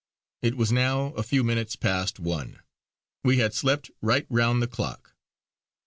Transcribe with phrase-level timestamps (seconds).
[0.41, 2.59] It was now a few minutes past one.
[3.23, 5.13] We had slept right round the clock.